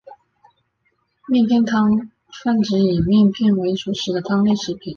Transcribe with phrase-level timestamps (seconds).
[1.27, 2.09] 面片汤
[2.43, 4.89] 泛指以面片为主食的汤类食品。